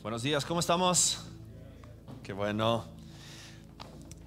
[0.00, 1.18] Buenos días, ¿cómo estamos?
[2.22, 2.84] Qué bueno.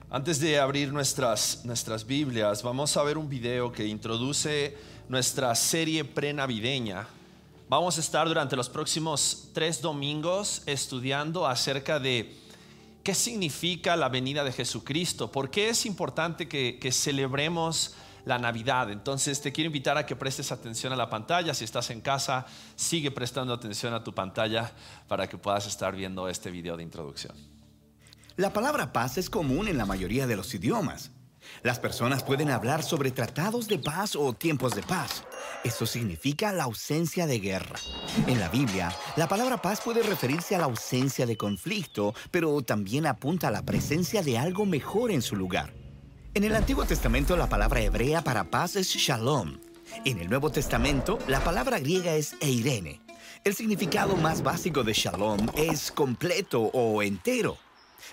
[0.09, 6.03] Antes de abrir nuestras, nuestras Biblias, vamos a ver un video que introduce nuestra serie
[6.03, 7.07] prenavideña.
[7.69, 12.35] Vamos a estar durante los próximos tres domingos estudiando acerca de
[13.01, 18.91] qué significa la venida de Jesucristo, por qué es importante que, que celebremos la Navidad.
[18.91, 21.53] Entonces te quiero invitar a que prestes atención a la pantalla.
[21.53, 24.71] Si estás en casa, sigue prestando atención a tu pantalla
[25.07, 27.35] para que puedas estar viendo este video de introducción.
[28.37, 31.11] La palabra paz es común en la mayoría de los idiomas.
[31.63, 35.23] Las personas pueden hablar sobre tratados de paz o tiempos de paz.
[35.63, 37.75] Eso significa la ausencia de guerra.
[38.27, 43.05] En la Biblia, la palabra paz puede referirse a la ausencia de conflicto, pero también
[43.05, 45.80] apunta a la presencia de algo mejor en su lugar.
[46.33, 49.57] En el Antiguo Testamento la palabra hebrea para paz es shalom.
[50.05, 53.01] En el Nuevo Testamento la palabra griega es eirene.
[53.43, 57.57] El significado más básico de shalom es completo o entero.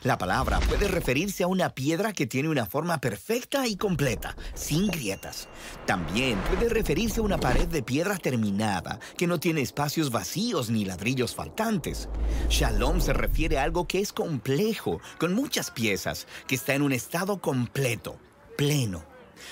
[0.02, 4.88] La palabra puede referirse a una piedra que tiene una forma perfecta y completa, sin
[4.88, 5.48] grietas.
[5.86, 10.84] También puede referirse a una pared de piedra terminada, que no tiene espacios vacíos ni
[10.84, 12.08] ladrillos faltantes.
[12.48, 16.92] Shalom se refiere a algo que es complejo, con muchas piezas, que está en un
[16.92, 18.18] estado completo,
[18.56, 19.04] pleno.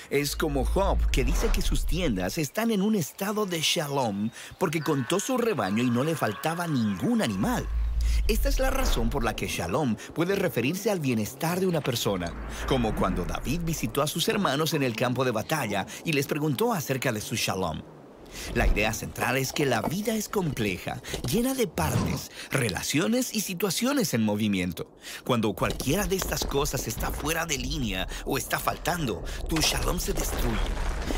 [0.09, 4.81] Es como Job, que dice que sus tiendas están en un estado de shalom porque
[4.81, 7.67] contó su rebaño y no le faltaba ningún animal.
[8.27, 12.33] Esta es la razón por la que shalom puede referirse al bienestar de una persona,
[12.67, 16.73] como cuando David visitó a sus hermanos en el campo de batalla y les preguntó
[16.73, 17.96] acerca de su shalom.
[18.53, 24.13] La idea central es que la vida es compleja, llena de partes, relaciones y situaciones
[24.13, 24.91] en movimiento.
[25.23, 30.13] Cuando cualquiera de estas cosas está fuera de línea o está faltando, tu shalom se
[30.13, 30.57] destruye.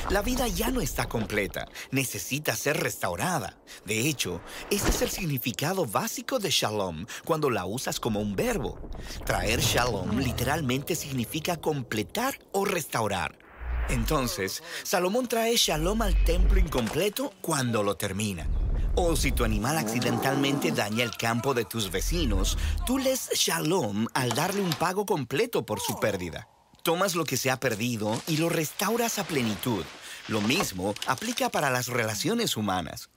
[0.09, 3.57] La vida ya no está completa, necesita ser restaurada.
[3.85, 8.79] De hecho, ese es el significado básico de shalom cuando la usas como un verbo.
[9.25, 13.48] Traer shalom literalmente significa completar o restaurar.
[13.89, 18.47] Entonces, Salomón trae shalom al templo incompleto cuando lo termina.
[18.95, 24.29] O si tu animal accidentalmente daña el campo de tus vecinos, tú les shalom al
[24.29, 26.47] darle un pago completo por su pérdida.
[26.83, 29.83] Tomas lo que se ha perdido y lo restauras a plenitud.
[30.27, 33.09] Lo mismo aplica para las relaciones humanas.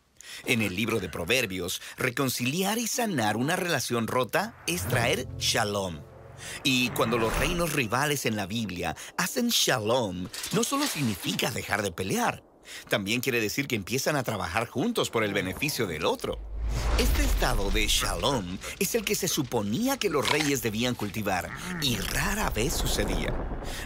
[0.46, 6.11] En el libro de Proverbios, reconciliar y sanar una relación rota es traer shalom.
[6.62, 11.92] Y cuando los reinos rivales en la Biblia hacen shalom, no solo significa dejar de
[11.92, 12.42] pelear,
[12.88, 16.38] también quiere decir que empiezan a trabajar juntos por el beneficio del otro.
[16.98, 21.50] Este estado de shalom es el que se suponía que los reyes debían cultivar
[21.82, 23.34] y rara vez sucedía.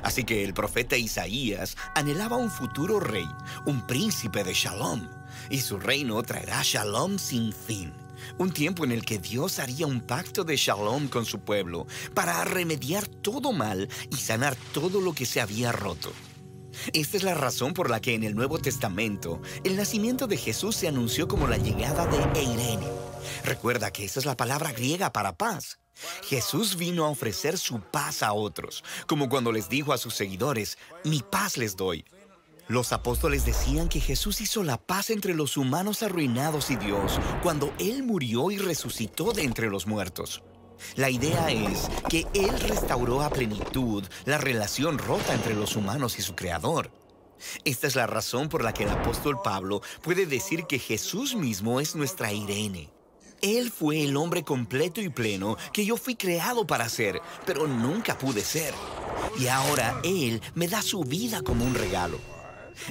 [0.02, 3.28] Así que el profeta Isaías anhelaba un futuro rey,
[3.64, 5.08] un príncipe de shalom,
[5.50, 8.05] y su reino traerá shalom sin fin.
[8.38, 12.44] Un tiempo en el que Dios haría un pacto de shalom con su pueblo para
[12.44, 16.12] remediar todo mal y sanar todo lo que se había roto.
[16.92, 20.76] Esta es la razón por la que en el Nuevo Testamento el nacimiento de Jesús
[20.76, 22.86] se anunció como la llegada de Eirene.
[23.44, 25.78] Recuerda que esa es la palabra griega para paz.
[26.24, 30.76] Jesús vino a ofrecer su paz a otros, como cuando les dijo a sus seguidores,
[31.04, 32.04] mi paz les doy.
[32.68, 37.72] Los apóstoles decían que Jesús hizo la paz entre los humanos arruinados y Dios cuando
[37.78, 40.42] Él murió y resucitó de entre los muertos.
[40.96, 46.22] La idea es que Él restauró a plenitud la relación rota entre los humanos y
[46.22, 46.90] su Creador.
[47.64, 51.80] Esta es la razón por la que el apóstol Pablo puede decir que Jesús mismo
[51.80, 52.90] es nuestra Irene.
[53.42, 58.18] Él fue el hombre completo y pleno que yo fui creado para ser, pero nunca
[58.18, 58.74] pude ser.
[59.38, 62.18] Y ahora Él me da su vida como un regalo.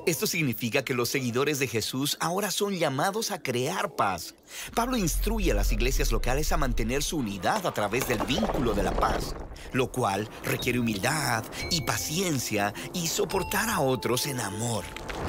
[0.06, 4.36] Esto significa que los seguidores de Jesús ahora son llamados a crear paz.
[4.74, 8.84] Pablo instruye a las iglesias locales a mantener su unidad a través del vínculo de
[8.84, 9.36] la paz,
[9.74, 14.84] lo cual requiere humildad y paciencia y soportar a otros en amor.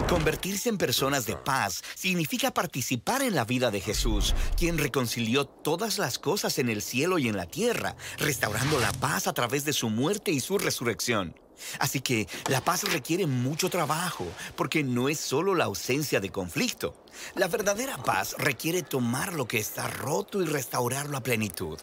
[0.09, 5.99] Convertirse en personas de paz significa participar en la vida de Jesús, quien reconcilió todas
[5.99, 9.73] las cosas en el cielo y en la tierra, restaurando la paz a través de
[9.73, 11.35] su muerte y su resurrección.
[11.79, 14.27] Así que la paz requiere mucho trabajo,
[14.57, 16.95] porque no es solo la ausencia de conflicto.
[17.35, 21.79] La verdadera paz requiere tomar lo que está roto y restaurarlo a plenitud,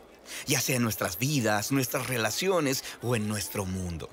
[0.46, 4.10] ya sea en nuestras vidas, nuestras relaciones o en nuestro mundo.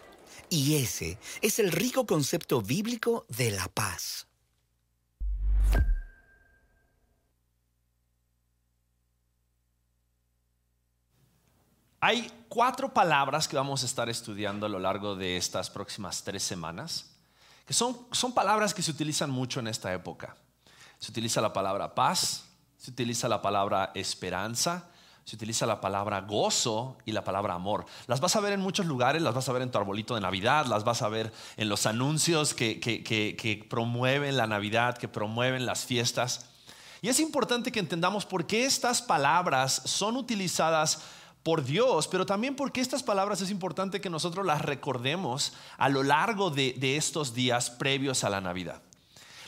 [0.49, 4.30] Y ese es el rico concepto bíblico de la paz.
[12.03, 16.43] Hay cuatro palabras que vamos a estar estudiando a lo largo de estas próximas tres
[16.43, 17.11] semanas,
[17.67, 20.35] que son, son palabras que se utilizan mucho en esta época.
[20.99, 22.45] Se utiliza la palabra paz,
[22.79, 24.89] se utiliza la palabra esperanza,
[25.27, 27.85] se utiliza la palabra gozo y la palabra amor.
[28.07, 30.23] Las vas a ver en muchos lugares, las vas a ver en tu arbolito de
[30.23, 35.67] Navidad, las vas a ver en los anuncios que, que promueven la Navidad, que promueven
[35.67, 36.47] las fiestas.
[37.03, 41.03] Y es importante que entendamos por qué estas palabras son utilizadas
[41.43, 46.03] por Dios, pero también porque estas palabras es importante que nosotros las recordemos a lo
[46.03, 48.83] largo de, estos días previos a la Navidad.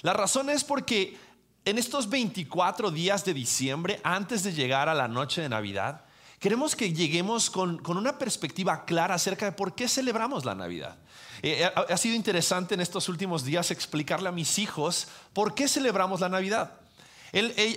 [0.01, 1.19] La razón es porque
[1.65, 6.05] en estos 24 días de diciembre, antes de llegar a la noche de Navidad,
[6.41, 10.97] queremos que lleguemos con, una perspectiva clara acerca de por qué celebramos la Navidad.
[11.43, 16.21] Eh, ha sido interesante en estos últimos días explicarle a mis hijos por qué celebramos
[16.21, 16.82] la Navidad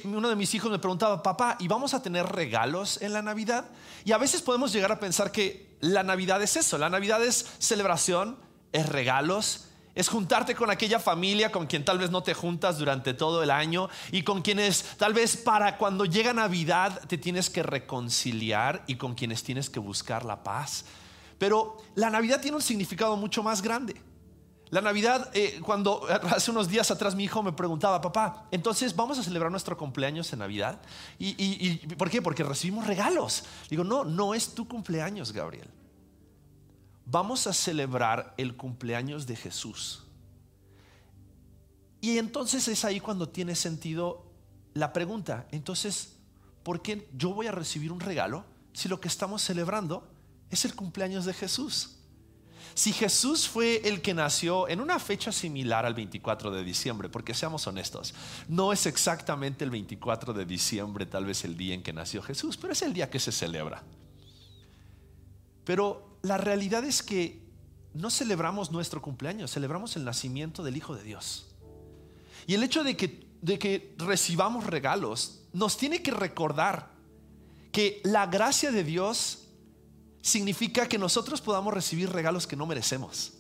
[0.04, 3.66] uno de mis hijos me preguntaba, papá, ¿y vamos a tener regalos en la Navidad?
[4.04, 7.46] Y a veces podemos llegar a pensar que la Navidad es eso, la Navidad es
[7.60, 8.38] celebración,
[8.74, 13.14] es regalos, es juntarte con aquella familia con quien tal vez no te juntas durante
[13.14, 17.64] todo el año y con quienes tal vez para cuando llega Navidad te tienes que
[17.64, 20.84] reconciliar y con quienes tienes que buscar la paz.
[21.38, 23.96] Pero la Navidad tiene un significado mucho más grande.
[24.70, 29.20] La Navidad, eh, cuando hace unos días atrás mi hijo me preguntaba, papá, entonces vamos
[29.20, 30.82] a celebrar nuestro cumpleaños en Navidad.
[31.20, 32.22] ¿Y, por qué?
[32.22, 33.44] Porque recibimos regalos.
[33.70, 35.70] Digo, no, no es tu cumpleaños, Gabriel.
[37.06, 40.04] Vamos a celebrar el cumpleaños de Jesús.
[42.02, 44.26] Y entonces es ahí cuando tiene sentido
[44.74, 45.48] la pregunta.
[45.52, 46.18] Entonces,
[46.64, 50.08] ¿por qué yo voy a recibir un regalo si lo que estamos celebrando
[50.50, 51.95] es el cumpleaños de Jesús?
[52.76, 57.34] Si Jesús fue el que nació en una fecha similar al 24 de diciembre, porque
[57.34, 58.14] seamos honestos,
[58.50, 62.58] no es exactamente el 24 de diciembre tal vez el día en que nació Jesús,
[62.58, 63.82] pero es el día que se celebra.
[65.64, 67.42] Pero la realidad es que
[67.94, 71.48] no celebramos nuestro cumpleaños, celebramos el nacimiento del Hijo de Dios.
[72.46, 76.92] Y el hecho de que, de que recibamos regalos nos tiene que recordar
[77.72, 79.45] que la gracia de Dios
[80.26, 83.34] significa que nosotros podamos recibir regalos que no merecemos.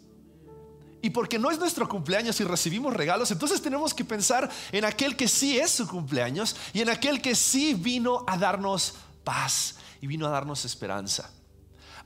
[1.01, 5.15] Y porque no es nuestro cumpleaños y recibimos regalos, entonces tenemos que pensar en aquel
[5.15, 8.93] que sí es su cumpleaños y en aquel que sí vino a darnos
[9.23, 11.31] paz y vino a darnos esperanza.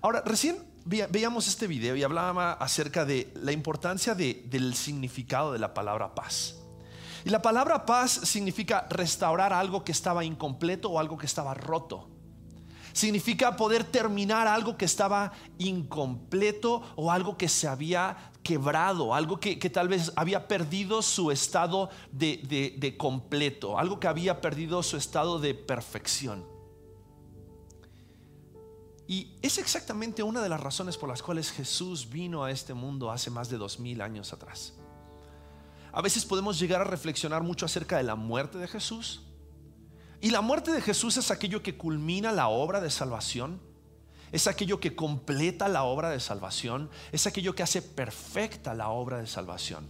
[0.02, 5.74] Ahora, recién veíamos este video y hablaba acerca de la importancia del significado de la
[5.74, 6.56] palabra paz.
[7.26, 12.09] Y la palabra paz significa restaurar algo que estaba incompleto o algo que estaba roto.
[13.00, 19.56] Significa poder terminar algo que estaba incompleto o algo que se había quebrado, algo que,
[19.70, 25.40] tal vez había perdido su estado de, de completo, algo que había perdido su estado
[25.40, 26.46] de perfección.
[29.08, 33.12] Y es exactamente una de las razones por las cuales Jesús vino a este mundo
[33.12, 34.74] hace más de dos mil años atrás.
[35.94, 39.22] A veces podemos llegar a reflexionar mucho acerca de la muerte de Jesús,
[40.22, 43.62] y la muerte de Jesús es aquello que culmina la obra de salvación,
[44.32, 49.18] es aquello que completa la obra de salvación, es aquello que hace perfecta la obra
[49.18, 49.88] de salvación.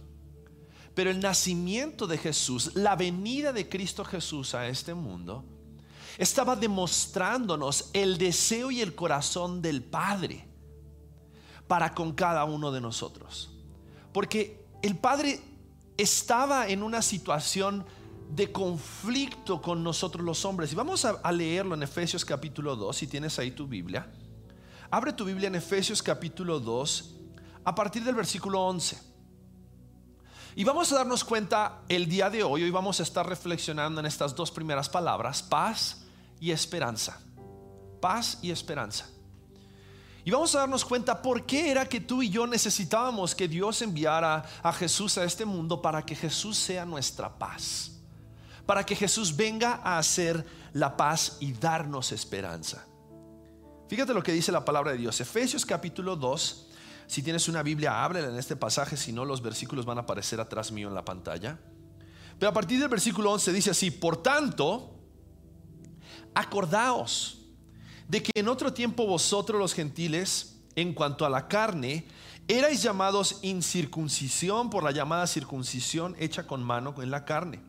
[0.94, 5.44] Pero el nacimiento de Jesús, la venida de Cristo Jesús a este mundo,
[6.18, 10.46] estaba demostrándonos el deseo y el corazón del Padre
[11.66, 13.50] para con cada uno de nosotros.
[14.12, 15.40] Porque el Padre
[15.96, 17.86] estaba en una situación
[18.34, 20.72] de conflicto con nosotros los hombres.
[20.72, 24.06] Y vamos a, leerlo en Efesios capítulo 2, si tienes ahí tu Biblia.
[24.90, 27.14] Abre tu Biblia en Efesios capítulo 2,
[27.64, 29.10] a partir del versículo 11.
[30.56, 34.06] Y vamos a darnos cuenta el día de hoy, hoy vamos a estar reflexionando en
[34.06, 36.04] estas dos primeras palabras, paz
[36.40, 37.20] y esperanza.
[38.00, 39.08] Paz y esperanza.
[40.24, 43.80] Y vamos a darnos cuenta por qué era que tú y yo necesitábamos que Dios
[43.82, 47.89] enviara a Jesús a este mundo para que Jesús sea nuestra paz
[48.70, 52.86] para que Jesús venga a hacer la paz y darnos esperanza.
[53.88, 55.20] Fíjate lo que dice la palabra de Dios.
[55.20, 56.68] Efesios capítulo 2.
[57.08, 60.40] Si tienes una Biblia, ábrela en este pasaje, si no los versículos van a aparecer
[60.40, 61.58] atrás mío en la pantalla.
[62.38, 64.94] Pero a partir del versículo 11 dice así, por tanto,
[66.32, 67.38] acordaos
[68.06, 72.06] de que en otro tiempo vosotros los gentiles, en cuanto a la carne,
[72.46, 77.68] erais llamados incircuncisión por la llamada circuncisión hecha con mano en la carne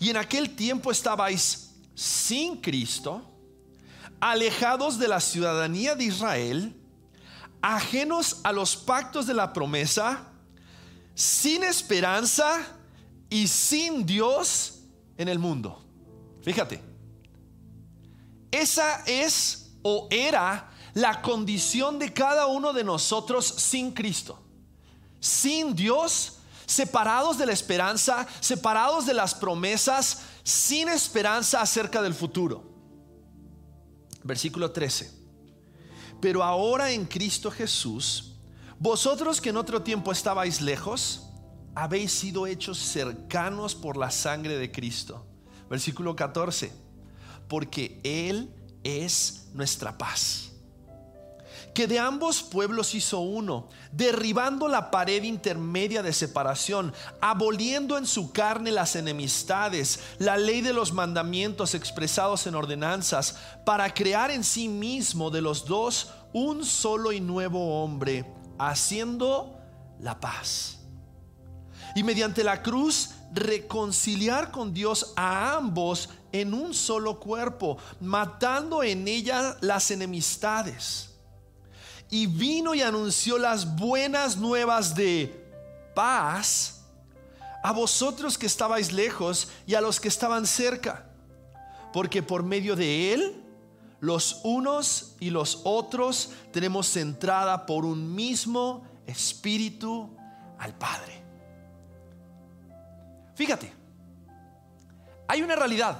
[0.00, 3.22] y en aquel tiempo estabais sin Cristo,
[4.18, 6.74] alejados de la ciudadanía de Israel,
[7.60, 10.26] ajenos a los pactos de la promesa,
[11.14, 12.66] sin esperanza
[13.28, 14.80] y sin Dios
[15.18, 15.84] en el mundo.
[16.42, 16.82] Fíjate,
[18.50, 24.42] esa es o era la condición de cada uno de nosotros sin Cristo.
[25.20, 26.39] Sin Dios
[26.70, 32.62] separados de la esperanza, separados de las promesas, sin esperanza acerca del futuro.
[34.22, 35.10] Versículo 13.
[36.20, 38.36] Pero ahora en Cristo Jesús,
[38.78, 41.26] vosotros que en otro tiempo estabais lejos,
[41.74, 45.26] habéis sido hechos cercanos por la sangre de Cristo.
[45.68, 46.72] Versículo 14.
[47.48, 50.49] Porque Él es nuestra paz
[51.74, 58.32] que de ambos pueblos hizo uno, derribando la pared intermedia de separación, aboliendo en su
[58.32, 64.68] carne las enemistades, la ley de los mandamientos expresados en ordenanzas, para crear en sí
[64.68, 68.24] mismo de los dos un solo y nuevo hombre,
[68.58, 69.56] haciendo
[70.00, 70.78] la paz.
[71.94, 79.06] Y mediante la cruz reconciliar con Dios a ambos en un solo cuerpo, matando en
[79.06, 81.09] ella las enemistades
[82.10, 85.46] y vino y anunció las buenas nuevas de
[85.94, 86.82] paz
[87.62, 91.06] a vosotros que estabais lejos y a los que estaban cerca,
[91.92, 93.44] porque por medio de él
[94.00, 100.10] los unos y los otros tenemos entrada por un mismo espíritu
[100.58, 101.22] al Padre.
[103.34, 103.72] Fíjate,
[105.28, 105.98] hay una realidad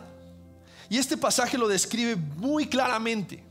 [0.89, 3.50] y este pasaje lo describe muy claramente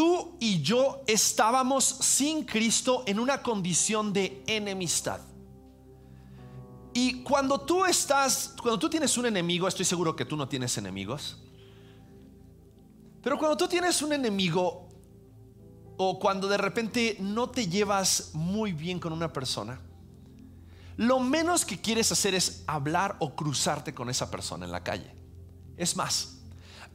[0.00, 5.20] tú y yo estábamos sin Cristo en una condición de enemistad.
[6.94, 10.78] Y cuando tú estás, cuando tú tienes un enemigo, estoy seguro que tú no tienes
[10.78, 11.36] enemigos.
[13.22, 14.88] Pero cuando tú tienes un enemigo
[15.98, 19.82] o cuando de repente no te llevas muy bien con una persona,
[20.96, 25.14] lo menos que quieres hacer es hablar o cruzarte con esa persona en la calle.
[25.76, 26.39] Es más,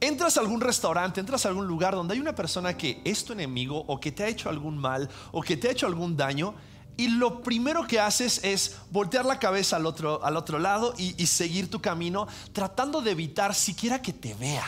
[0.00, 3.32] Entras a algún restaurante, entras a algún lugar donde hay una persona que es tu
[3.32, 6.54] enemigo o que te ha hecho algún mal o que te ha hecho algún daño
[6.98, 11.14] y lo primero que haces es voltear la cabeza al otro, al otro lado y,
[11.22, 14.66] y seguir tu camino tratando de evitar siquiera que te vea.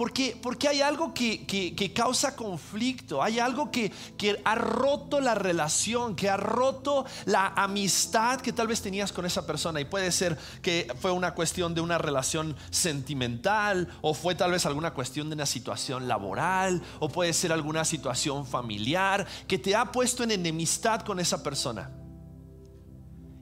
[0.00, 6.16] Porque, porque hay algo que, causa conflicto, hay algo que, que ha roto la relación,
[6.16, 9.78] que ha roto la amistad que tal vez tenías con esa persona.
[9.78, 14.64] Y puede ser que fue una cuestión de una relación sentimental, o fue tal vez
[14.64, 19.92] alguna cuestión de una situación laboral, o puede ser alguna situación familiar que te ha
[19.92, 21.90] puesto en enemistad con esa persona.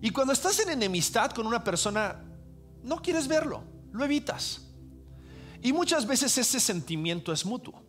[0.03, 2.21] Y cuando estás en enemistad con una persona,
[2.83, 3.63] no quieres verlo,
[3.93, 4.68] lo evitas.
[5.63, 7.83] Y muchas veces ese sentimiento es mutuo.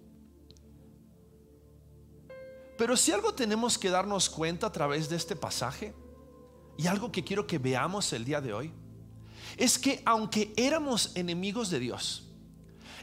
[2.77, 5.93] Pero si algo tenemos que darnos cuenta a través de este pasaje,
[6.77, 8.71] y algo que quiero que veamos el día de hoy,
[9.57, 12.25] es que aunque éramos enemigos de Dios,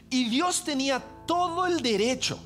[0.09, 2.39] y Dios tenía todo el derecho,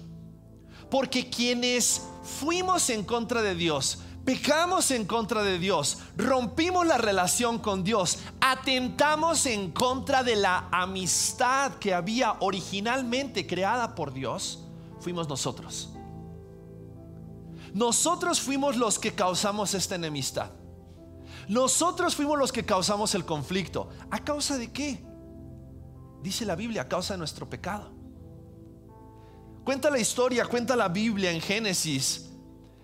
[0.90, 7.60] porque quienes fuimos en contra de Dios, pecamos en contra de Dios, rompimos la relación
[7.60, 14.66] con Dios, atentamos en contra de la amistad que había originalmente creada por Dios,
[15.00, 15.90] fuimos nosotros.
[17.74, 20.52] Nosotros fuimos los que causamos esta enemistad.
[21.48, 23.90] Nosotros fuimos los que causamos el conflicto.
[24.10, 25.04] ¿A causa de qué?
[26.22, 27.92] Dice la Biblia, a causa de nuestro pecado.
[29.64, 32.31] Cuenta la historia, cuenta la Biblia en Génesis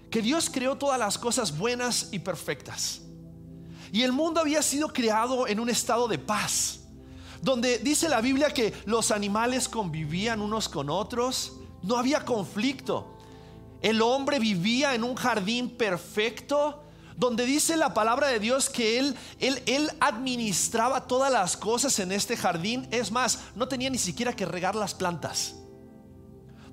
[0.10, 3.02] que Dios creó todas las cosas buenas y perfectas.
[3.92, 6.82] Y el mundo había sido creado en un estado de paz,
[7.42, 13.18] donde dice la Biblia que los animales convivían unos con otros, no había conflicto.
[13.82, 16.84] El hombre vivía en un jardín perfecto,
[17.16, 22.12] donde dice la palabra de Dios que él, él, él administraba todas las cosas en
[22.12, 22.88] este jardín.
[22.92, 25.56] Es más, no tenía ni siquiera que regar las plantas.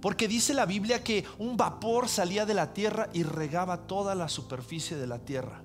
[0.04, 4.28] Porque dice la Biblia que un vapor salía de la tierra y regaba toda la
[4.28, 5.62] superficie de la tierra.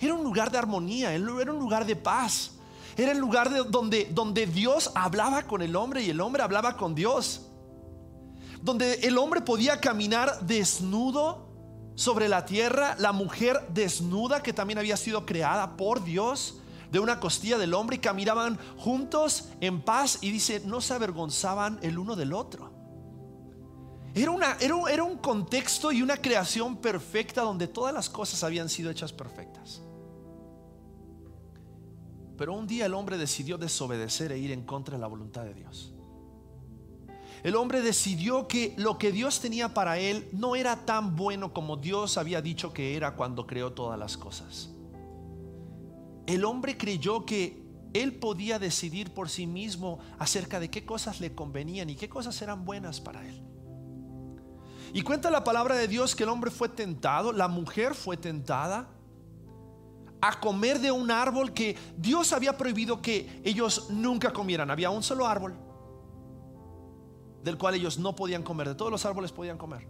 [0.00, 2.56] Era un lugar de armonía, era un lugar de paz.
[2.96, 6.76] Era el lugar de donde, donde Dios hablaba con el hombre y el hombre hablaba
[6.76, 7.42] con Dios.
[8.60, 11.46] Donde el hombre podía caminar desnudo
[11.94, 16.56] sobre la tierra, la mujer desnuda que también había sido creada por Dios
[16.90, 21.78] de una costilla del hombre y caminaban juntos en paz y dice, no se avergonzaban
[21.80, 22.73] el uno del otro.
[24.14, 28.90] Era, una, era, un contexto y una creación perfecta donde todas las cosas habían sido
[28.90, 29.82] hechas perfectas.
[32.38, 35.54] Pero un día el hombre decidió desobedecer e ir en contra de la voluntad de
[35.54, 35.92] Dios.
[37.42, 41.76] El hombre decidió que lo que Dios tenía para él no era tan bueno como
[41.76, 44.70] Dios había dicho que era cuando creó todas las cosas.
[46.26, 51.34] El hombre creyó que él podía decidir por sí mismo acerca de qué cosas le
[51.34, 53.53] convenían y qué cosas eran buenas para él.
[54.94, 58.88] Y cuenta la palabra de Dios que el hombre fue tentado, la mujer fue tentada
[60.20, 64.70] a comer de un árbol que Dios había prohibido que ellos nunca comieran.
[64.70, 65.56] Había un solo árbol.
[67.42, 69.86] del cual ellos no podían comer, de todos los árboles podían comer.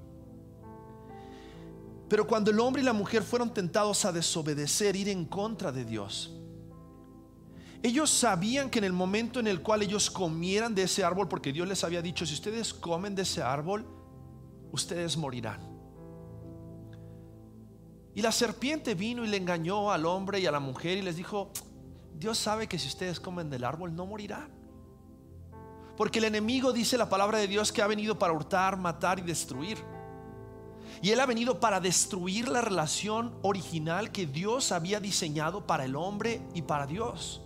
[2.08, 5.84] Pero cuando el hombre y la mujer fueron tentados a desobedecer, ir en contra de
[5.84, 6.34] Dios,
[7.82, 11.52] ellos sabían que en el momento en el cual ellos comieran de ese árbol, porque
[11.52, 13.86] Dios les había dicho, si ustedes comen de ese árbol,
[14.74, 15.60] ustedes morirán.
[18.14, 21.16] Y la serpiente vino y le engañó al hombre y a la mujer y les
[21.16, 21.50] dijo,
[22.14, 24.48] Dios sabe que si ustedes comen del árbol no morirán.
[25.96, 29.22] Porque el enemigo dice la palabra de Dios que ha venido para hurtar, matar y
[29.22, 29.78] destruir.
[31.02, 35.96] Y Él ha venido para destruir la relación original que Dios había diseñado para el
[35.96, 37.42] hombre y para Dios.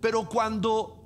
[0.00, 1.01] Pero cuando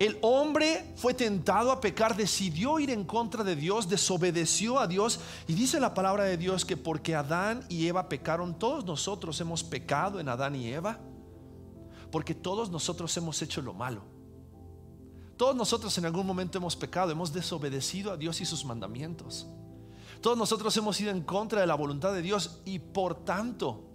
[0.00, 5.20] el hombre fue tentado a pecar, decidió ir en contra de Dios, desobedeció a Dios.
[5.46, 9.62] Y dice la palabra de Dios que porque Adán y Eva pecaron, todos nosotros hemos
[9.62, 10.98] pecado en Adán y Eva.
[12.10, 14.00] Porque todos nosotros hemos hecho lo malo.
[15.36, 19.48] Todos nosotros en algún momento hemos pecado, hemos desobedecido a Dios y sus mandamientos.
[20.22, 23.89] Todos nosotros hemos ido en contra de la voluntad de Dios y por tanto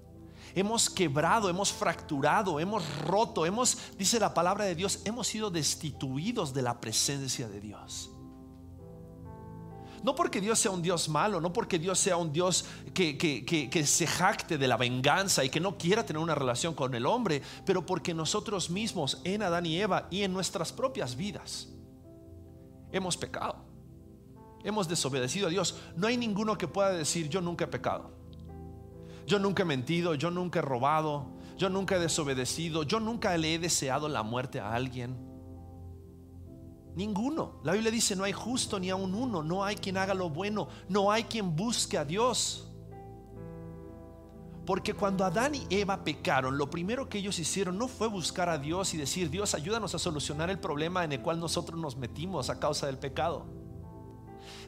[0.56, 6.54] hemos quebrado, hemos fracturado, hemos roto, hemos, dice la palabra de Dios, hemos sido destituidos
[6.54, 8.10] de la presencia de Dios.
[10.02, 13.86] No porque Dios sea un Dios malo, no porque Dios sea un Dios que, que,
[13.86, 17.42] se jacte de la venganza y que no quiera tener una relación con el hombre,
[17.66, 21.70] pero porque nosotros mismos en Adán y Eva y en nuestras propias vidas
[22.92, 23.66] hemos pecado.
[24.64, 25.76] Hemos desobedecido a Dios.
[25.96, 28.25] No hay ninguno que pueda decir yo nunca he pecado.
[29.26, 31.28] Yo nunca he mentido, yo nunca he robado,
[31.58, 35.18] yo nunca he desobedecido, yo nunca le he deseado la muerte a alguien.
[36.96, 37.60] Ninguno.
[37.64, 40.68] La Biblia dice, no hay justo ni aun uno, no hay quien haga lo bueno,
[40.88, 42.72] no hay quien busque a Dios.
[44.66, 48.58] Porque cuando Adán y Eva pecaron, lo primero que ellos hicieron no fue buscar a
[48.58, 52.50] Dios y decir, Dios, ayúdanos a solucionar el problema en el cual nosotros nos metimos
[52.50, 53.46] a causa del pecado.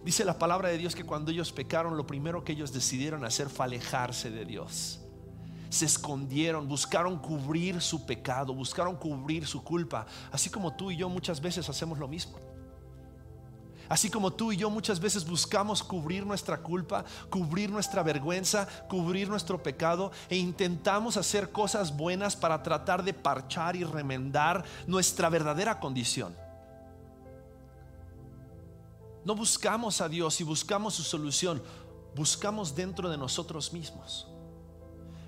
[0.07, 3.49] Dice la palabra de Dios que cuando ellos pecaron, lo primero que ellos decidieron hacer
[3.49, 5.01] fue alejarse de Dios
[5.69, 11.09] se escondieron, buscaron cubrir su pecado, buscaron cubrir su culpa, así como tú y yo
[11.09, 12.39] muchas veces hacemos lo mismo.
[13.89, 19.27] Así como tú y yo muchas veces buscamos cubrir nuestra culpa, cubrir nuestra vergüenza, cubrir
[19.27, 25.81] nuestro pecado e intentamos hacer cosas buenas para tratar de parchar y remendar nuestra verdadera
[25.81, 26.46] condición.
[29.27, 31.61] No buscamos a Dios y buscamos su solución,
[32.15, 34.25] buscamos dentro de nosotros mismos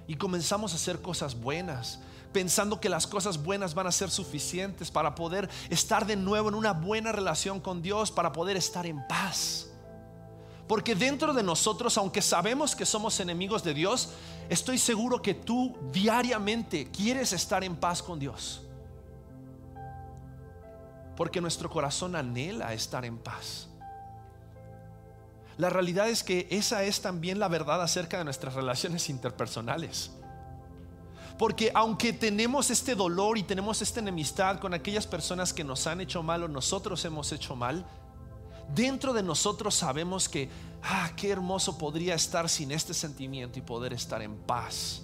[0.08, 2.00] y comenzamos a hacer cosas buenas,
[2.32, 6.56] pensando que las cosas buenas van a ser suficientes para poder estar de nuevo en
[6.56, 9.70] una buena relación con Dios, para poder estar en paz.
[10.66, 14.12] Porque dentro de nosotros, aunque sabemos que somos enemigos de Dios,
[14.48, 18.62] estoy seguro que tú diariamente quieres estar en paz con Dios.
[21.18, 23.69] Porque nuestro corazón anhela estar en paz.
[25.60, 30.10] La realidad es que esa es también la verdad acerca de nuestras relaciones interpersonales.
[31.38, 36.00] Porque aunque tenemos este dolor y tenemos esta enemistad con aquellas personas que nos han
[36.00, 37.86] hecho mal o nosotros hemos hecho mal,
[38.74, 40.50] dentro de nosotros sabemos que,
[40.82, 45.02] ah, qué hermoso podría estar sin este sentimiento y poder estar en paz.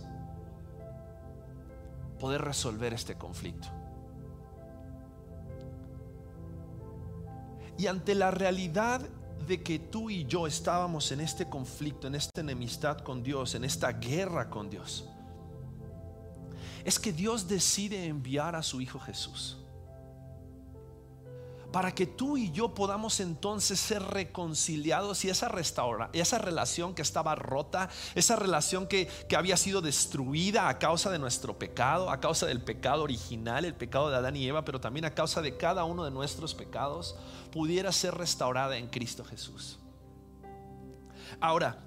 [2.17, 3.67] Poder resolver este conflicto.
[7.77, 9.01] Y ante la realidad
[9.47, 13.63] de que tú y yo estábamos en este conflicto, en esta enemistad con Dios, en
[13.63, 15.07] esta guerra con Dios,
[16.83, 19.57] es que Dios decide enviar a su Hijo Jesús
[21.75, 27.01] para que tú y yo podamos entonces ser reconciliados y esa restaura, esa relación que
[27.01, 32.21] estaba rota, esa relación que, que, había sido destruida a causa de nuestro pecado, a
[32.21, 35.57] causa del pecado original, el pecado de Adán y Eva, pero también a causa de
[35.57, 37.17] cada uno de nuestros pecados,
[37.51, 39.77] pudiera ser restaurada en Cristo Jesús.
[41.41, 41.83] Ahora,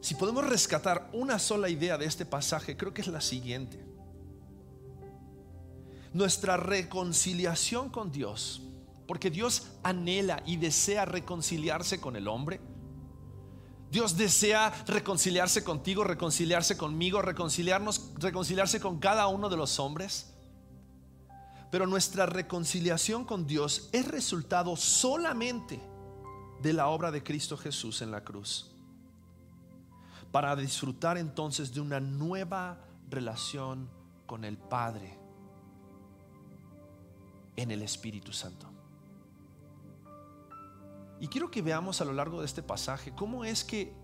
[0.00, 3.85] si podemos rescatar una sola idea de este pasaje, creo que es la siguiente
[6.16, 8.62] nuestra reconciliación con Dios,
[9.06, 12.58] porque Dios anhela y desea reconciliarse con el hombre.
[13.90, 20.32] Dios desea reconciliarse contigo, reconciliarse conmigo, reconciliarnos, reconciliarse con cada uno de los hombres.
[21.70, 25.80] Pero nuestra reconciliación con Dios es resultado solamente
[26.62, 28.74] de la obra de Cristo Jesús en la cruz.
[30.32, 33.88] Para disfrutar entonces de una nueva relación
[34.26, 35.15] con el Padre
[37.56, 38.70] en el Espíritu Santo.
[41.18, 43.94] Y quiero que veamos a lo largo de este pasaje cómo es que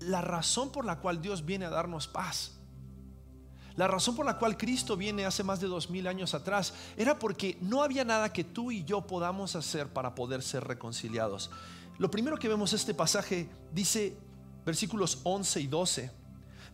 [0.00, 2.58] la razón por la cual Dios viene a darnos paz,
[3.74, 7.18] La razón por la cual Cristo viene hace más de dos mil años atrás era
[7.18, 11.50] porque no había nada que tú y yo podamos hacer para poder ser reconciliados.
[11.96, 14.14] Lo primero que vemos este pasaje dice
[14.66, 16.10] versículos 11 y 12.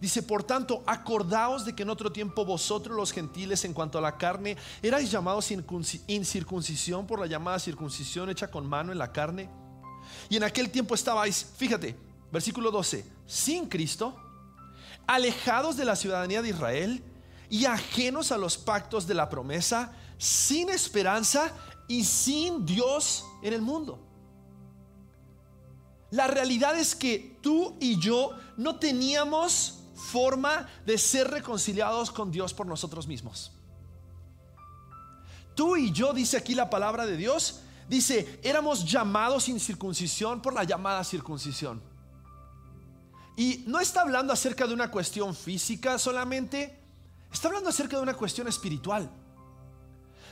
[0.00, 4.00] Dice, por tanto, acordaos de que en otro tiempo vosotros los gentiles en cuanto a
[4.00, 5.50] la carne erais llamados
[6.06, 9.50] incircuncisión por la llamada circuncisión hecha con mano en la carne.
[10.28, 11.96] Y en aquel tiempo estabais, fíjate,
[12.30, 14.16] versículo 12, sin Cristo
[15.08, 17.02] alejados de la ciudadanía de Israel
[17.50, 21.50] y ajenos a los pactos de la promesa, sin esperanza
[21.88, 23.98] y sin Dios en el mundo.
[26.10, 32.54] La realidad es que tú y yo no teníamos forma de ser reconciliados con Dios
[32.54, 33.52] por nosotros mismos.
[35.54, 40.54] Tú y yo, dice aquí la palabra de Dios, dice, éramos llamados sin circuncisión por
[40.54, 41.82] la llamada circuncisión.
[43.36, 46.78] Y no está hablando acerca de una cuestión física solamente,
[47.32, 49.10] está hablando acerca de una cuestión espiritual.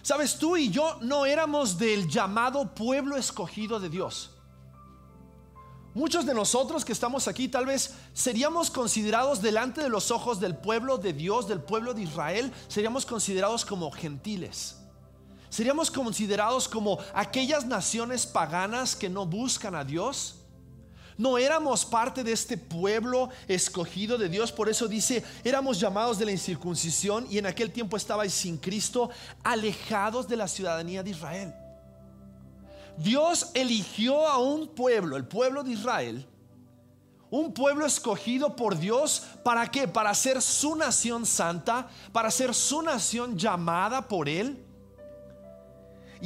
[0.03, 4.36] Sabes, tú y yo no éramos del llamado pueblo escogido de Dios.
[5.97, 10.55] Muchos de nosotros que estamos aquí tal vez seríamos considerados delante de los ojos del
[10.55, 14.77] pueblo de Dios, del pueblo de Israel, seríamos considerados como gentiles.
[15.49, 20.43] Seríamos considerados como aquellas naciones paganas que no buscan a Dios
[21.17, 26.27] no éramos parte de este pueblo escogido de Dios, por eso dice, éramos llamados de
[26.27, 29.09] la incircuncisión y en aquel tiempo estabais sin Cristo,
[29.43, 31.55] alejados de la ciudadanía de Israel.
[32.99, 36.27] Dios eligió a un pueblo, el pueblo de Israel,
[37.31, 39.89] un pueblo escogido por Dios, ¿para qué?
[39.89, 44.66] Para ser su nación santa, para ser su nación llamada por Él.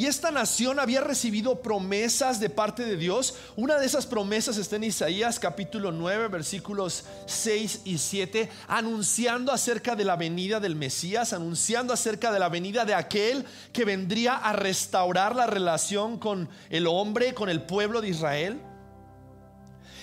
[0.00, 3.34] Y esta nación había recibido promesas de parte de Dios.
[3.54, 9.96] Una de esas promesas está en Isaías capítulo 9 versículos 6 y 7, anunciando acerca
[9.96, 14.54] de la venida del Mesías, anunciando acerca de la venida de aquel que vendría a
[14.54, 18.58] restaurar la relación con el hombre, con el pueblo de Israel.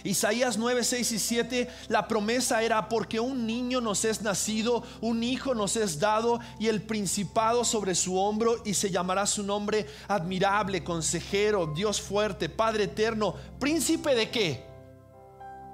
[0.03, 5.23] Isaías 9, 6 y 7, la promesa era porque un niño nos es nacido, un
[5.23, 9.87] hijo nos es dado y el principado sobre su hombro y se llamará su nombre
[10.07, 14.65] admirable, consejero, Dios fuerte, Padre eterno, príncipe de qué?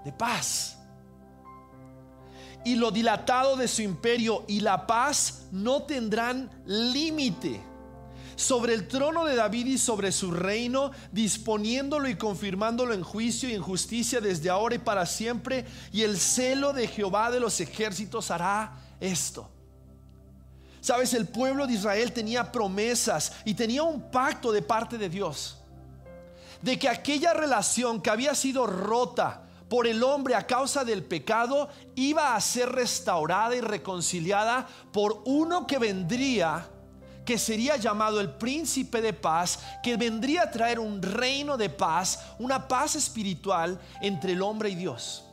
[0.05, 0.77] De paz.
[2.65, 7.72] Y lo dilatado de su imperio y la paz no tendrán límite
[8.35, 13.53] sobre el trono de David y sobre su reino, disponiéndolo y confirmándolo en juicio y
[13.53, 15.65] en justicia desde ahora y para siempre.
[15.91, 19.49] Y el celo de Jehová de los ejércitos hará esto.
[20.81, 25.57] Sabes, el pueblo de Israel tenía promesas y tenía un pacto de parte de Dios.
[26.61, 31.69] De que aquella relación que había sido rota por el hombre a causa del pecado
[31.95, 36.69] iba a ser restaurada y reconciliada por uno que vendría
[37.25, 42.33] que sería llamado el príncipe de paz, que vendría a traer un reino de paz,
[42.39, 45.25] una paz espiritual entre el hombre y Dios.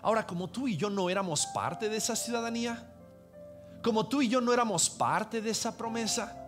[0.00, 2.88] Ahora, como tú y yo no éramos parte de esa ciudadanía,
[3.82, 6.38] como tú y yo no éramos parte de esa promesa,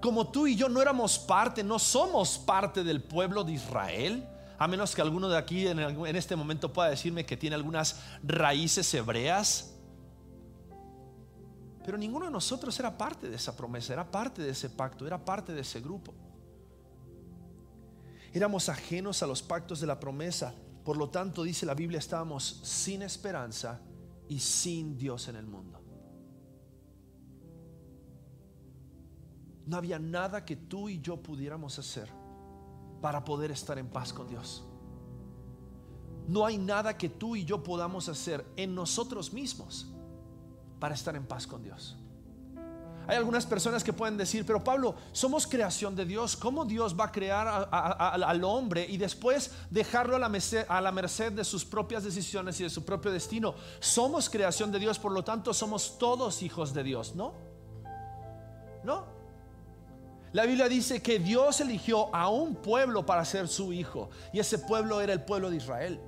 [0.00, 4.26] como tú y yo no éramos parte, no somos parte del pueblo de Israel,
[4.58, 5.78] a menos que alguno de aquí en,
[6.16, 9.74] este momento pueda decirme que tiene algunas raíces hebreas,
[11.90, 15.24] pero ninguno de nosotros era parte de esa promesa, era parte de ese pacto, era
[15.24, 16.14] parte de ese grupo.
[18.32, 20.54] Éramos ajenos a los pactos de la promesa.
[20.84, 23.80] Por lo tanto, dice la Biblia, estábamos sin esperanza
[24.28, 25.80] y sin Dios en el mundo.
[29.66, 32.08] No había nada que tú y yo pudiéramos hacer
[33.00, 34.64] para poder estar en paz con Dios.
[36.28, 39.89] No hay nada que tú y yo podamos hacer en nosotros mismos
[40.80, 41.96] para estar en paz con Dios.
[43.06, 46.36] Hay algunas personas que pueden decir, pero Pablo, somos creación de Dios.
[46.36, 50.28] ¿Cómo Dios va a crear al hombre y después dejarlo a la,
[50.92, 53.56] merced, de sus propias decisiones y de su propio destino?
[53.80, 57.34] Somos creación de Dios, por lo tanto somos todos hijos de Dios, ¿no?
[58.84, 59.06] ¿No?
[60.32, 64.60] La Biblia dice que Dios eligió a un pueblo para ser su hijo y ese
[64.60, 66.00] pueblo era el pueblo de Israel.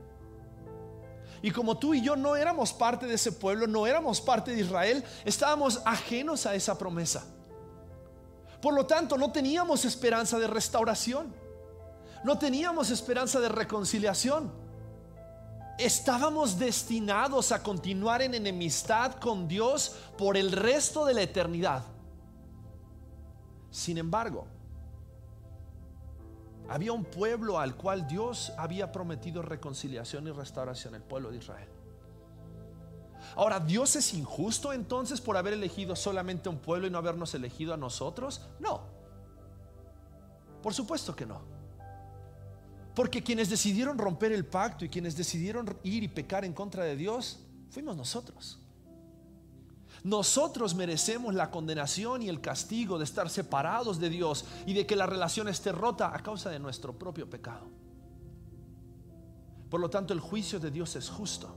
[1.42, 4.60] Y como tú y yo no éramos parte de ese pueblo, no éramos parte de
[4.60, 7.24] Israel, estábamos ajenos a esa promesa.
[8.60, 11.34] Por lo tanto, no teníamos esperanza de restauración.
[12.22, 14.52] No teníamos esperanza de reconciliación.
[15.78, 21.82] Estábamos destinados a continuar en enemistad con Dios por el resto de la eternidad.
[23.72, 24.46] Sin embargo,
[26.68, 31.68] había un pueblo al cual Dios había prometido reconciliación y restauración, el pueblo de Israel.
[33.36, 37.72] Ahora, ¿Dios es injusto entonces por haber elegido solamente un pueblo y no habernos elegido
[37.74, 38.42] a nosotros?
[38.60, 38.82] No.
[40.62, 41.40] Por supuesto que no.
[42.94, 46.94] Porque quienes decidieron romper el pacto y quienes decidieron ir y pecar en contra de
[46.94, 48.61] Dios, fuimos nosotros.
[50.04, 54.96] Nosotros merecemos la condenación y el castigo de estar separados de Dios y de que
[54.96, 57.68] la relación esté rota a causa de nuestro propio pecado.
[59.70, 61.54] Por lo tanto, el juicio de Dios es justo.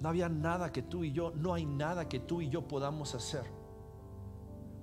[0.00, 3.14] No había nada que tú y yo, no hay nada que tú y yo podamos
[3.14, 3.44] hacer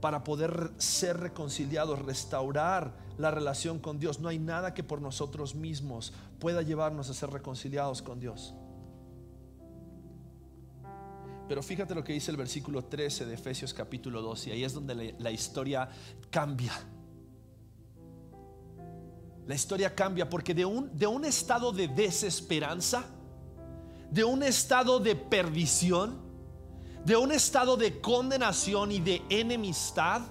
[0.02, 4.20] para poder ser reconciliados, restaurar la relación con Dios.
[4.20, 8.56] No hay nada que por nosotros mismos pueda llevarnos a ser reconciliados con Dios.
[11.48, 14.74] Pero fíjate lo que dice el versículo 13 de Efesios capítulo 2 y ahí es
[14.74, 15.90] donde la historia
[16.30, 16.74] cambia.
[19.48, 23.06] La historia cambia porque de un, de un estado de desesperanza,
[24.10, 26.20] de un estado de perdición,
[27.06, 30.22] de un estado de condenación y de enemistad,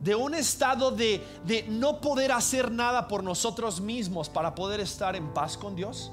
[0.00, 5.14] de un estado de, de no poder hacer nada por nosotros mismos para poder estar
[5.14, 6.10] en paz con Dios.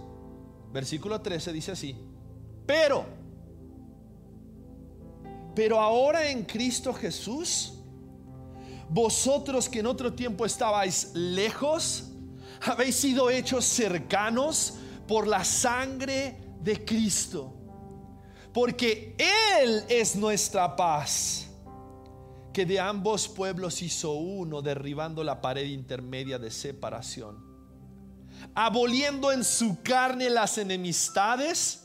[0.71, 1.95] Versículo 13 dice así,
[2.67, 3.05] pero,
[5.55, 7.73] pero ahora en Cristo Jesús,
[8.89, 12.11] vosotros que en otro tiempo estabais lejos,
[12.61, 14.75] habéis sido hechos cercanos
[15.07, 17.53] por la sangre de Cristo.
[18.53, 19.15] Porque
[19.59, 21.47] Él es nuestra paz,
[22.53, 27.43] que de ambos pueblos hizo uno, derribando la pared intermedia de separación,
[28.53, 31.84] aboliendo en su carne las enemistades,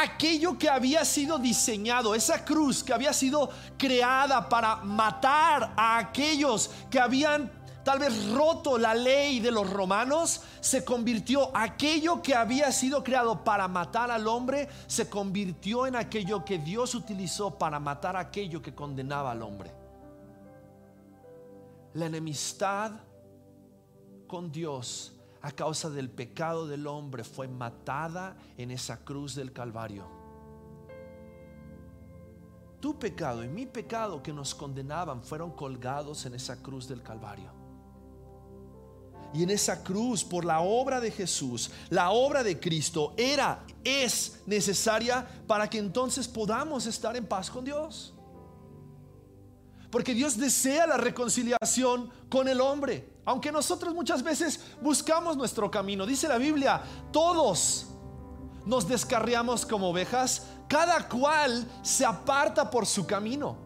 [0.00, 6.70] Aquello que había sido diseñado, esa cruz que había sido creada para matar a aquellos
[6.88, 7.50] que habían
[7.82, 13.42] tal vez roto la ley de los romanos, se convirtió aquello que había sido creado
[13.42, 18.76] para matar al hombre, se convirtió en aquello que Dios utilizó para matar aquello que
[18.76, 19.72] condenaba al hombre.
[21.94, 22.92] La enemistad
[24.28, 25.17] con Dios
[25.48, 30.06] a causa del pecado del hombre fue matada en esa cruz del Calvario.
[32.80, 37.50] Tu pecado y mi pecado que nos condenaban fueron colgados en esa cruz del Calvario.
[39.32, 44.42] Y en esa cruz, por la obra de Jesús, la obra de Cristo era, es
[44.44, 48.14] necesaria para que entonces podamos estar en paz con Dios.
[49.90, 53.18] Porque Dios desea la reconciliación con el hombre.
[53.24, 56.04] Aunque nosotros muchas veces buscamos nuestro camino.
[56.04, 57.86] Dice la Biblia, todos
[58.66, 63.56] nos descarriamos como ovejas, cada cual se aparta por su camino.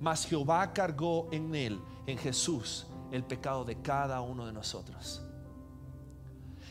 [0.00, 5.22] Mas Jehová cargó en él, en Jesús, el pecado de cada uno de nosotros.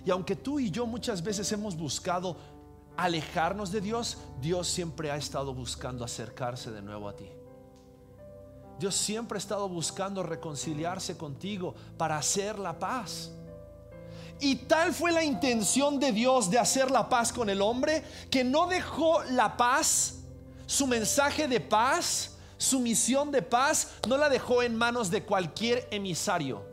[0.06, 2.38] Y aunque tú y yo muchas veces hemos buscado
[2.98, 7.30] alejarnos de Dios, Dios siempre ha estado buscando acercarse de nuevo a ti.
[8.80, 13.32] Dios siempre ha estado buscando reconciliarse contigo para hacer la paz.
[14.40, 18.44] Y tal fue la intención de Dios de hacer la paz con el hombre que
[18.44, 20.20] no dejó la paz,
[20.68, 25.88] su mensaje de paz, su misión de paz no la dejó en manos de cualquier
[25.90, 26.66] emisario.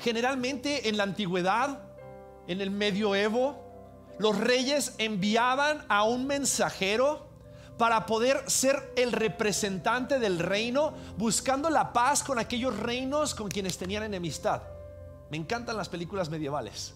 [0.00, 1.82] Generalmente en la antigüedad,
[2.46, 3.62] en el medioevo,
[4.18, 7.25] los reyes enviaban a un mensajero
[7.78, 13.76] para poder ser el representante del reino, buscando la paz con aquellos reinos con quienes
[13.76, 14.62] tenían enemistad.
[15.30, 16.94] Me encantan las películas medievales.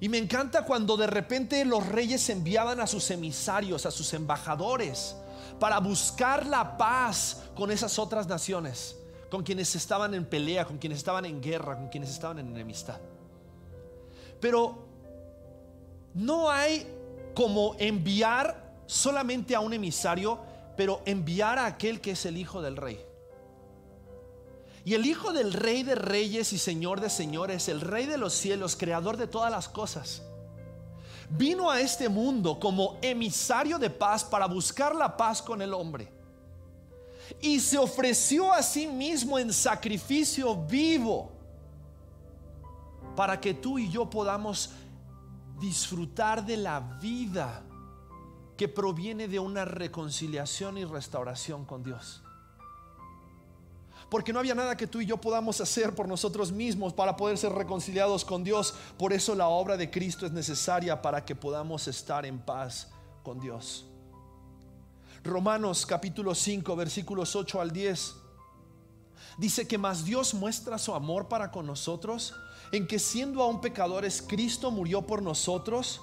[0.00, 5.14] Y me encanta cuando de repente los reyes enviaban a sus emisarios, a sus embajadores,
[5.60, 8.96] para buscar la paz con esas otras naciones,
[9.30, 12.98] con quienes estaban en pelea, con quienes estaban en guerra, con quienes estaban en enemistad.
[14.40, 14.84] Pero
[16.14, 16.84] no hay
[17.32, 20.40] como enviar solamente a un emisario,
[20.76, 23.00] pero enviar a aquel que es el hijo del rey.
[24.84, 28.32] Y el hijo del rey de reyes y señor de señores, el rey de los
[28.32, 30.22] cielos, creador de todas las cosas
[31.36, 36.12] vino a este mundo como emisario de paz para buscar la paz con el hombre.
[37.40, 41.32] Y se ofreció a sí mismo en sacrificio vivo
[43.16, 44.70] para que tú y yo podamos
[45.58, 47.62] disfrutar de la vida
[48.56, 52.22] que proviene de una reconciliación y restauración con Dios.
[54.10, 57.38] porque no había nada que tú y yo podamos hacer por nosotros mismos para poder
[57.38, 58.74] ser reconciliados con Dios.
[58.98, 62.90] Por eso la obra de Cristo es necesaria para que podamos estar en paz
[63.22, 63.86] con Dios.
[65.24, 68.16] Romanos capítulo 5 versículos 8 al 10
[69.38, 72.34] dice que más Dios muestra su amor para con nosotros
[72.72, 76.02] en que siendo aún pecadores Cristo murió por nosotros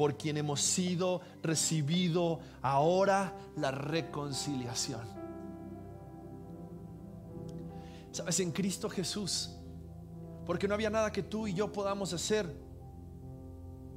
[0.00, 5.02] por quien hemos sido recibido ahora la reconciliación.
[8.10, 9.50] Sabes, en Cristo Jesús,
[10.46, 12.50] porque no había nada que tú y yo podamos hacer.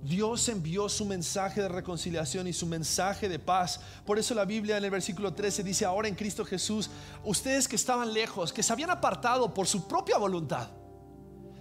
[0.01, 3.79] Dios envió su mensaje de reconciliación y su mensaje de paz.
[4.05, 6.89] Por eso la Biblia en el versículo 13 dice, ahora en Cristo Jesús,
[7.23, 10.67] ustedes que estaban lejos, que se habían apartado por su propia voluntad,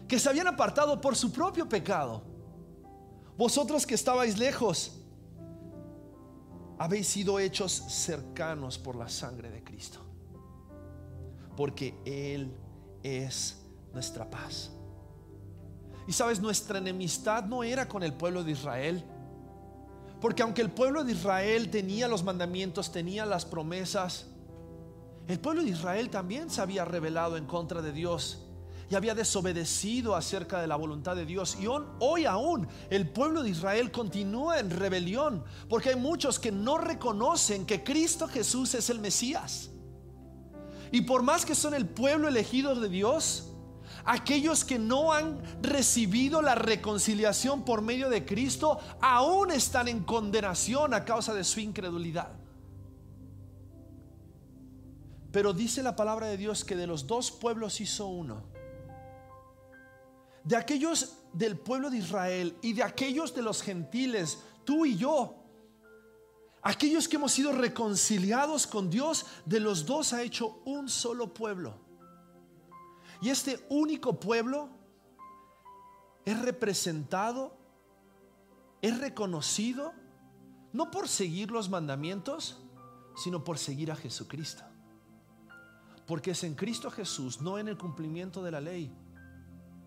[0.09, 2.32] que se habían apartado por su propio pecado,
[3.37, 4.93] vosotros que estabais lejos,
[6.79, 10.01] habéis sido hechos cercanos por la sangre de Cristo.
[11.57, 12.53] Porque Él
[13.03, 13.59] es
[13.93, 14.71] nuestra paz.
[16.07, 19.05] Y sabes, nuestra enemistad no era con el pueblo de Israel.
[20.21, 24.27] Porque aunque el pueblo de Israel tenía los mandamientos, tenía las promesas,
[25.29, 28.45] el pueblo de Israel también se había rebelado en contra de Dios
[28.93, 31.57] y había desobedecido acerca de la voluntad de Dios.
[31.59, 36.77] Y hoy aún el pueblo de Israel continúa en rebelión porque hay muchos que no
[36.77, 39.71] reconocen que Cristo Jesús es el Mesías.
[40.91, 43.49] Y por más que son el pueblo elegido de Dios,
[44.05, 50.93] aquellos que no han recibido la reconciliación por medio de Cristo aún están en condenación
[50.93, 52.29] a causa de su incredulidad.
[55.31, 58.52] Pero dice la palabra de Dios que de los dos pueblos hizo uno
[60.45, 65.37] de aquellos del pueblo de Israel y de aquellos de los gentiles, tú y yo,
[66.63, 71.81] aquellos que hemos sido reconciliados con Dios, de los dos ha hecho un solo pueblo.
[73.21, 74.69] Y este único pueblo
[76.25, 77.57] es representado,
[78.81, 79.93] es reconocido,
[80.73, 82.59] no por seguir los mandamientos,
[83.17, 84.65] sino por seguir a Jesucristo.
[86.07, 88.93] Porque es en Cristo Jesús, no en el cumplimiento de la ley,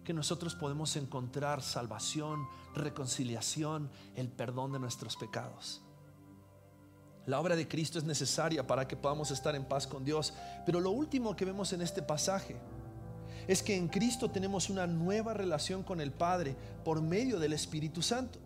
[0.06, 5.82] que nosotros podemos encontrar salvación, reconciliación, el perdón de nuestros pecados.
[7.26, 10.34] La obra de Cristo es necesaria para que podamos estar en paz con Dios.
[10.66, 12.56] Pero lo último que vemos en este pasaje
[13.48, 18.02] es que en Cristo tenemos una nueva relación con el Padre por medio del Espíritu
[18.02, 18.40] Santo.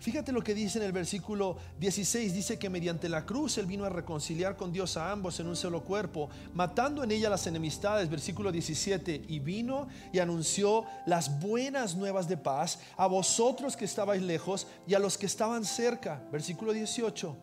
[0.00, 3.84] Fíjate lo que dice en el versículo 16, dice que mediante la cruz Él vino
[3.84, 8.08] a reconciliar con Dios a ambos en un solo cuerpo, matando en ella las enemistades,
[8.08, 14.22] versículo 17, y vino y anunció las buenas nuevas de paz a vosotros que estabais
[14.22, 17.36] lejos y a los que estaban cerca, versículo 18,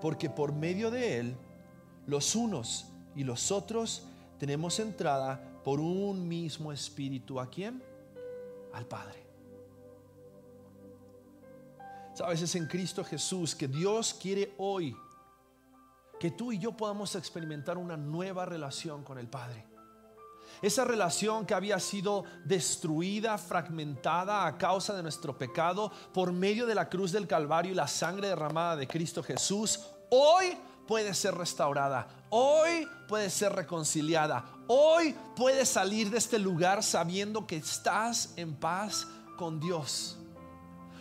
[0.00, 1.36] porque por medio de Él,
[2.06, 4.04] los unos y los otros
[4.38, 7.40] tenemos entrada por un mismo espíritu.
[7.40, 7.82] ¿A quién?
[8.72, 9.27] Al Padre.
[12.18, 14.96] Sabes, es en Cristo Jesús que Dios quiere hoy
[16.18, 19.64] que tú y yo podamos experimentar una nueva relación con el Padre.
[20.60, 26.74] Esa relación que había sido destruida, fragmentada a causa de nuestro pecado por medio de
[26.74, 29.78] la cruz del Calvario y la sangre derramada de Cristo Jesús,
[30.10, 37.46] hoy puede ser restaurada, hoy puede ser reconciliada, hoy puedes salir de este lugar sabiendo
[37.46, 40.18] que estás en paz con Dios.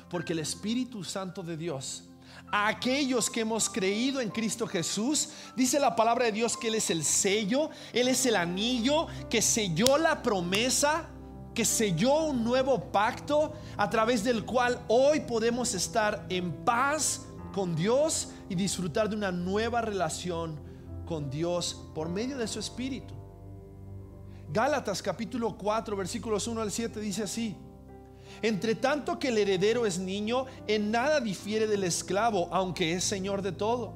[0.10, 2.10] Porque el Espíritu Santo de Dios,
[2.52, 6.76] a aquellos que hemos creído en Cristo Jesús, dice la palabra de Dios que Él
[6.76, 11.10] es el sello, Él es el anillo que selló la promesa,
[11.54, 17.76] que selló un nuevo pacto a través del cual hoy podemos estar en paz con
[17.76, 20.60] Dios y disfrutar de una nueva relación
[21.06, 23.16] con Dios por medio de su Espíritu.
[24.50, 27.58] Gálatas capítulo 4 versículos 1 al 7 dice así.
[28.42, 33.42] Entre tanto que el heredero es niño, en nada difiere del esclavo, aunque es señor
[33.42, 33.94] de todo,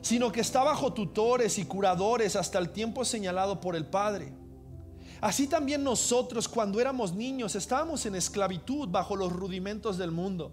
[0.00, 4.32] sino que está bajo tutores y curadores hasta el tiempo señalado por el Padre.
[5.20, 10.52] Así también nosotros cuando éramos niños estábamos en esclavitud bajo los rudimentos del mundo.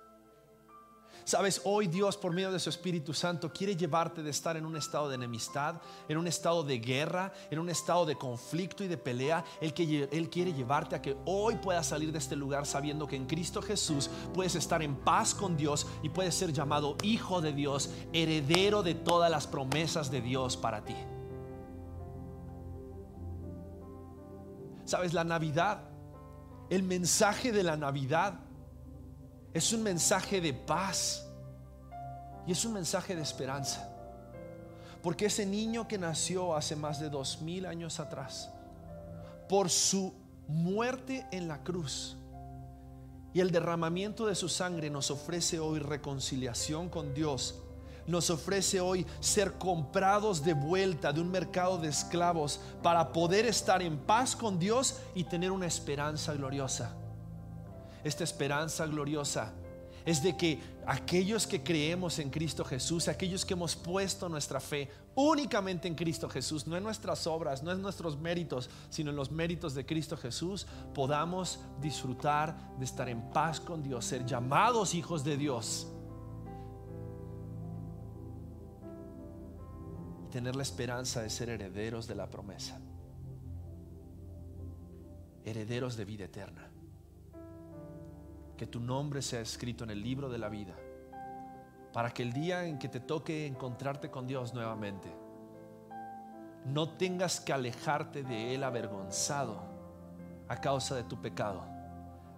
[1.23, 4.75] Sabes, hoy Dios por medio de su Espíritu Santo quiere llevarte de estar en un
[4.75, 5.75] estado de enemistad,
[6.07, 9.43] en un estado de guerra, en un estado de conflicto y de pelea.
[9.59, 13.15] Él, que, él quiere llevarte a que hoy puedas salir de este lugar sabiendo que
[13.15, 17.53] en Cristo Jesús puedes estar en paz con Dios y puedes ser llamado hijo de
[17.53, 20.95] Dios, heredero de todas las promesas de Dios para ti.
[24.85, 25.89] Sabes, la Navidad,
[26.69, 28.39] el mensaje de la Navidad
[29.53, 31.25] es un mensaje de paz
[32.47, 33.87] y es un mensaje de esperanza.
[35.01, 38.49] Porque ese niño que nació hace más de dos mil años atrás,
[39.49, 40.13] por su
[40.47, 42.17] muerte en la cruz
[43.33, 47.55] y el derramamiento de su sangre nos ofrece hoy reconciliación con Dios
[48.07, 53.81] nos ofrece hoy ser comprados de vuelta de un mercado de esclavos para poder estar
[53.81, 56.95] en paz con Dios y tener una esperanza gloriosa
[58.03, 59.53] esta esperanza gloriosa
[60.05, 64.89] es de que aquellos que creemos en Cristo Jesús, aquellos que hemos puesto nuestra fe
[65.13, 69.31] únicamente en Cristo Jesús, no en nuestras obras, no en nuestros méritos, sino en los
[69.31, 75.23] méritos de Cristo Jesús, podamos disfrutar de estar en paz con Dios, ser llamados hijos
[75.23, 75.87] de Dios
[80.25, 82.79] y tener la esperanza de ser herederos de la promesa,
[85.45, 86.71] herederos de vida eterna
[88.61, 90.75] que tu nombre sea escrito en el libro de la vida,
[91.91, 95.11] para que el día en que te toque encontrarte con Dios nuevamente,
[96.65, 99.63] no tengas que alejarte de Él avergonzado
[100.47, 101.63] a causa de tu pecado,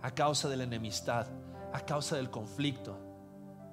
[0.01, 1.27] a causa de la enemistad,
[1.73, 2.97] a causa del conflicto,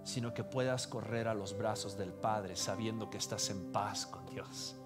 [0.03, 4.26] sino que puedas correr a los brazos del Padre sabiendo que estás en paz con
[4.26, 4.80] Dios.